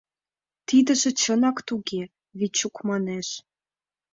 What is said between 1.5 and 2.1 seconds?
туге,—